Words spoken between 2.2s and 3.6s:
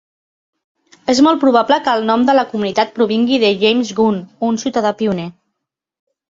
de la comunitat provingui de